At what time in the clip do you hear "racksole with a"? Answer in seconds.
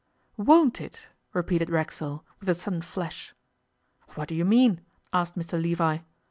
1.69-2.55